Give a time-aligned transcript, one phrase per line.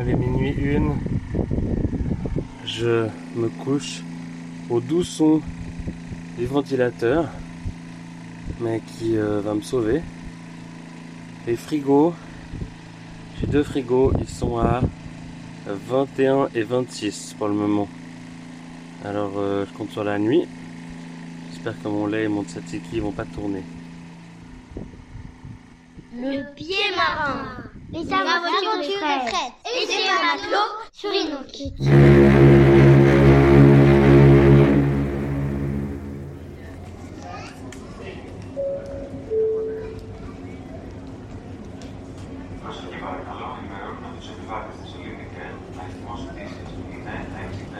[0.00, 0.94] Allez, minuit une.
[2.64, 4.00] Je me couche
[4.70, 5.42] au doux son
[6.38, 7.28] du ventilateur,
[8.60, 10.00] mais qui euh, va me sauver.
[11.46, 12.14] Les frigos,
[13.38, 14.80] j'ai deux frigos, ils sont à
[15.66, 17.88] 21 et 26 pour le moment.
[19.04, 20.48] Alors euh, je compte sur la nuit.
[21.50, 23.64] J'espère que mon lait et mon tzatziki vont pas tourner.
[26.14, 27.69] Le pied marin.
[27.92, 29.32] Les aventures de Fred.
[29.64, 31.54] Et c'est un matelot sur Inuk.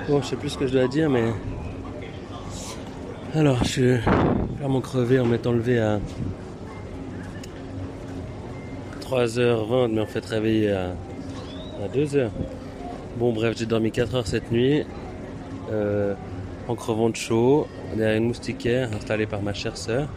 [0.09, 1.33] Bon, je sais plus ce que je dois dire, mais.
[3.33, 3.97] Alors, je suis
[4.59, 6.01] vraiment crevé en m'étant levé à
[9.11, 10.91] 3h20, mais en fait réveillé à,
[11.85, 12.29] à 2h.
[13.19, 14.85] Bon, bref, j'ai dormi 4 heures cette nuit,
[15.73, 16.15] euh,
[16.69, 20.09] en crevant de chaud, derrière une moustiquaire installée par ma chère sœur.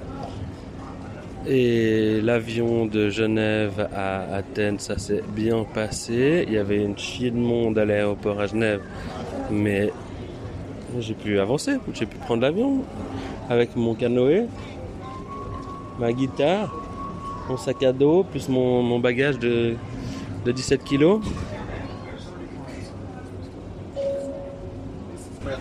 [1.47, 6.45] Et l'avion de Genève à Athènes, ça s'est bien passé.
[6.47, 8.81] Il y avait une chier de monde à l'aéroport à Genève,
[9.51, 9.91] mais
[10.99, 12.83] j'ai pu avancer, j'ai pu prendre l'avion
[13.49, 14.45] avec mon canoë,
[15.99, 16.82] ma guitare,
[17.48, 19.76] mon sac à dos, plus mon, mon bagage de,
[20.44, 21.20] de 17 kilos.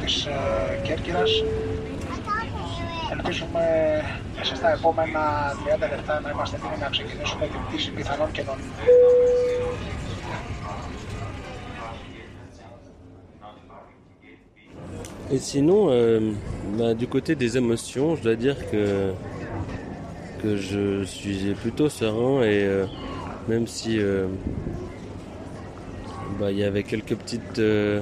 [0.07, 0.31] της ε,
[0.83, 1.31] Κέρκυρας.
[3.11, 3.65] Ελπίζουμε
[4.37, 8.57] μέσα στα επόμενα 30 λεπτά να είμαστε έτοιμοι να ξεκινήσουμε την πτήση πιθανών καινών.
[15.29, 16.31] Et sinon, euh,
[16.77, 18.83] bah, du côté des émotions, je dois dire que,
[20.42, 22.86] que je suis plutôt serein et euh,
[23.48, 24.26] même si euh,
[26.38, 28.00] bah, il y avait quelques petites, euh,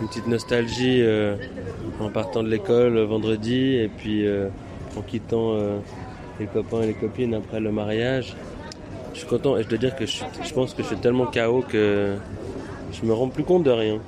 [0.00, 1.36] une petite nostalgie euh,
[2.00, 4.26] en partant de l'école vendredi et puis
[4.96, 5.56] en quittant
[6.38, 8.34] les copains et les copines après le mariage.
[9.12, 10.22] Je suis content et je dois dire que je,
[10.54, 12.14] pense que je suis tellement KO que
[12.92, 13.98] je me rends plus compte de rien.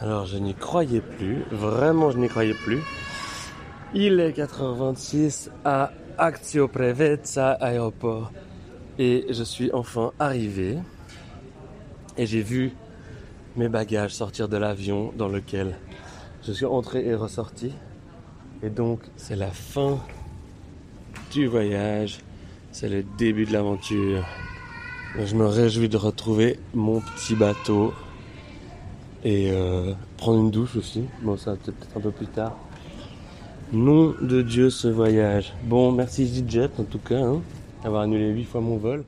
[0.00, 2.80] Alors je n'y croyais plus, vraiment je n'y croyais plus.
[3.94, 8.30] Il est 4h26 à Actio Prevezza aéroport
[8.96, 10.78] et je suis enfin arrivé
[12.16, 12.72] et j'ai vu
[13.56, 15.76] mes bagages sortir de l'avion dans lequel
[16.46, 17.72] je suis entré et ressorti.
[18.62, 19.98] Et donc c'est la fin
[21.32, 22.20] du voyage,
[22.70, 24.24] c'est le début de l'aventure.
[25.18, 27.92] Je me réjouis de retrouver mon petit bateau
[29.24, 31.04] et euh, prendre une douche aussi.
[31.22, 32.56] Bon, ça peut-être un peu plus tard.
[33.72, 35.54] Nom de Dieu ce voyage.
[35.64, 37.42] Bon, merci EasyJet en tout cas, hein,
[37.82, 39.04] d'avoir annulé 8 fois mon vol.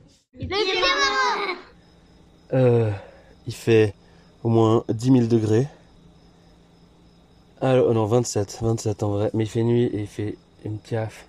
[2.53, 2.91] Euh,
[3.47, 3.93] il fait
[4.43, 5.67] au moins 10 000 degrés.
[7.61, 9.31] Ah non, 27, 27 en vrai.
[9.33, 11.25] Mais il fait nuit et il fait une caf.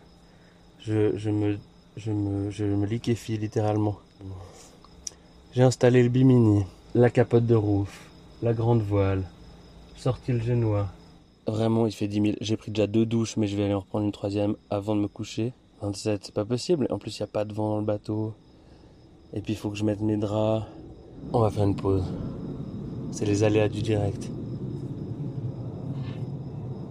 [0.80, 1.58] Je, je me,
[1.96, 3.98] je me, je me liquéfie littéralement.
[5.52, 6.64] J'ai installé le bimini,
[6.94, 8.10] la capote de roof,
[8.42, 9.22] la grande voile,
[9.96, 10.88] sorti le génois.
[11.46, 12.36] Vraiment, il fait 10 000.
[12.40, 15.00] J'ai pris déjà deux douches, mais je vais aller en reprendre une troisième avant de
[15.00, 15.52] me coucher.
[15.80, 16.86] 27, c'est pas possible.
[16.90, 18.34] En plus, il n'y a pas de vent dans le bateau.
[19.32, 20.66] Et puis, il faut que je mette mes draps.
[21.32, 22.04] On va faire une pause.
[23.10, 24.30] C'est les aléas du direct.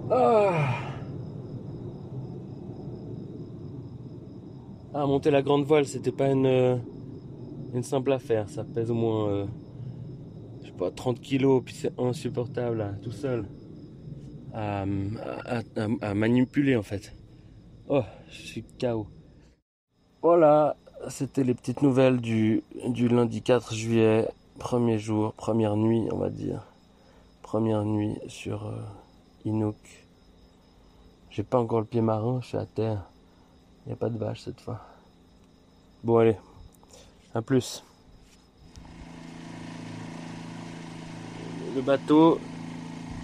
[0.10, 0.70] Ah,
[4.94, 6.76] Ah, monter la grande voile, c'était pas une, euh,
[7.82, 8.50] simple affaire.
[8.50, 9.46] Ça pèse au moins, euh,
[10.82, 13.46] pas, 30 kilos, puis c'est insupportable, là, tout seul.
[14.54, 14.86] À
[16.14, 17.14] manipuler, en fait.
[17.88, 19.08] Oh, je suis KO.
[20.24, 20.76] Voilà,
[21.10, 24.28] c'était les petites nouvelles du, du lundi 4 juillet,
[24.60, 26.66] premier jour, première nuit, on va dire.
[27.42, 28.82] Première nuit sur euh,
[29.46, 29.78] Inuk.
[31.30, 33.04] J'ai pas encore le pied marin, je suis à terre.
[33.86, 34.82] Il n'y a pas de vache cette fois.
[36.04, 36.38] Bon, allez,
[37.34, 37.84] à plus.
[41.76, 42.40] Le bateau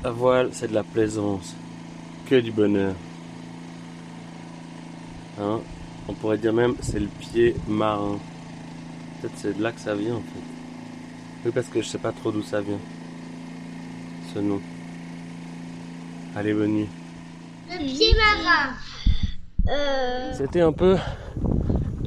[0.03, 1.55] à voile, c'est de la plaisance.
[2.29, 2.93] Que du bonheur.
[5.39, 5.59] Hein?
[6.07, 8.19] On pourrait dire même c'est le pied marin.
[9.21, 11.45] Peut-être c'est de là que ça vient en fait.
[11.45, 12.79] Oui, parce que je sais pas trop d'où ça vient.
[14.33, 14.61] Ce nom.
[16.35, 16.89] Allez, bonne nuit.
[17.69, 18.73] Le pied marin.
[19.69, 20.97] Euh, C'était un peu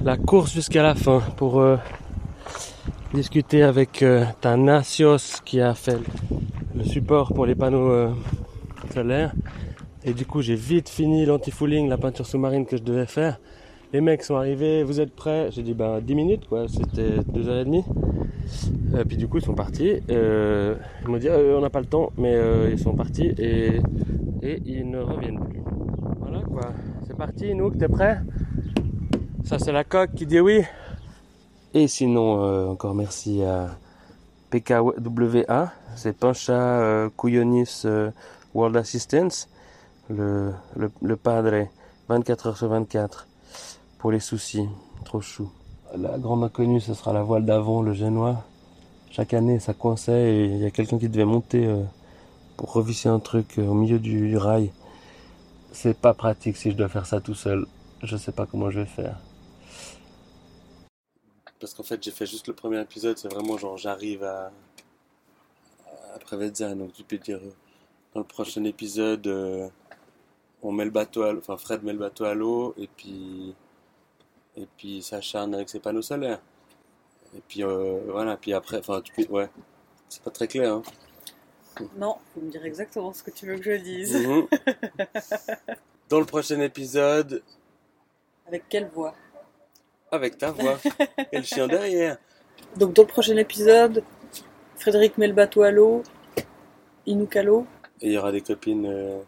[0.03, 1.77] la course jusqu'à la fin pour euh,
[3.13, 5.99] discuter avec euh, Thanasios qui a fait
[6.81, 8.11] le support pour les panneaux euh,
[8.93, 9.35] solaires.
[10.03, 13.38] Et du coup, j'ai vite fini l'anti-fouling, la peinture sous-marine que je devais faire.
[13.93, 15.50] Les mecs sont arrivés, vous êtes prêts?
[15.50, 17.85] J'ai dit ben 10 minutes quoi, c'était 2h30.
[18.99, 20.00] Et puis du coup ils sont partis.
[20.09, 23.35] Euh, ils m'ont dit euh, on n'a pas le temps, mais euh, ils sont partis
[23.37, 23.81] et,
[24.43, 25.61] et ils ne reviennent plus.
[26.21, 26.73] Voilà quoi,
[27.06, 28.21] c'est parti, nous, t'es prêt
[29.44, 30.62] Ça c'est la coque qui dit oui.
[31.75, 33.71] Et sinon euh, encore merci à
[34.50, 38.11] PKWA, c'est Pancha euh, Couillonis euh,
[38.55, 39.49] World Assistance,
[40.08, 41.69] le, le, padre
[42.08, 43.29] 24 heures sur 24
[43.99, 44.69] pour les soucis,
[45.05, 45.50] trop chou.
[45.97, 48.44] La grande inconnue, ce sera la voile d'avant, le génois.
[49.11, 51.82] Chaque année, ça coinçait et il y a quelqu'un qui devait monter euh,
[52.56, 54.73] pour revisser un truc au milieu du, du rail.
[55.73, 57.67] C'est pas pratique si je dois faire ça tout seul.
[58.02, 59.17] Je sais pas comment je vais faire.
[61.61, 64.51] Parce qu'en fait, j'ai fait juste le premier épisode, c'est vraiment genre j'arrive à,
[66.15, 67.53] à Prevezza, donc tu peux dire euh,
[68.15, 69.69] dans le prochain épisode, euh,
[70.62, 73.55] on met le bateau à l'eau, enfin Fred met le bateau à l'eau et puis
[74.57, 76.41] et puis s'acharne avec ses panneaux solaires.
[77.37, 79.49] Et puis euh, voilà, puis après, enfin tu peux, ouais,
[80.09, 80.73] c'est pas très clair.
[80.73, 80.83] Hein.
[81.97, 84.17] Non, faut me dire exactement ce que tu veux que je dise.
[84.17, 84.47] Mhm.
[86.09, 87.43] Dans le prochain épisode,
[88.47, 89.15] Avec quelle voix?
[90.12, 90.79] Avec ta voix
[91.33, 92.19] et le chien derrière.
[92.77, 94.03] Donc dans le prochain épisode,
[94.77, 96.03] Frédéric met le bateau à l'eau,
[97.07, 97.67] Inouk à l'eau.
[98.01, 99.21] Et il y aura des copines euh,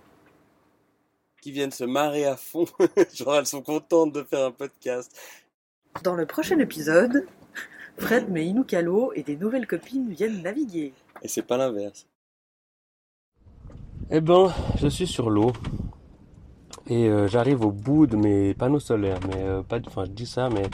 [1.41, 2.67] qui viennent se marrer à fond.
[3.15, 5.17] Genre elles sont contentes de faire un podcast.
[6.03, 7.27] Dans le prochain épisode,
[7.99, 10.93] Fred met Inouk à l'eau et des nouvelles copines viennent naviguer.
[11.23, 12.07] Et c'est pas l'inverse.
[14.11, 15.53] Eh ben, je suis sur l'eau.
[16.93, 19.19] Et euh, j'arrive au bout de mes panneaux solaires.
[19.27, 20.65] Mais euh, pas, enfin, je dis ça, mais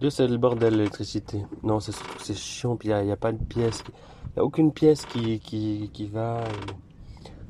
[0.00, 1.46] Dieu c'est le bordel l'électricité.
[1.62, 2.76] Non, c'est chiant.
[2.84, 3.82] Il n'y a, pas de pièce.
[3.86, 6.44] Il n'y a aucune pièce qui, qui, qui va.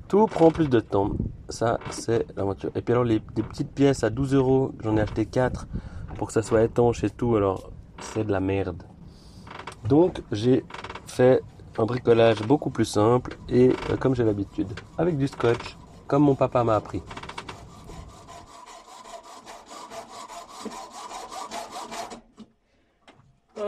[0.06, 1.10] Tout prend plus de temps.
[1.48, 2.70] Ça, c'est l'aventure.
[2.76, 5.66] Et puis alors, les, petites pièces à 12 euros, j'en ai acheté 4
[6.16, 7.34] pour que ça soit étanche et tout.
[7.34, 8.84] Alors, c'est de la merde.
[9.88, 10.64] Donc, j'ai
[11.06, 11.42] fait
[11.76, 15.76] un bricolage beaucoup plus simple et euh, comme j'ai l'habitude, avec du scotch,
[16.06, 17.02] comme mon papa m'a appris.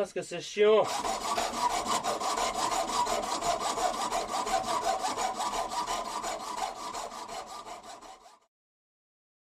[0.00, 0.82] Est-ce que c'est chiant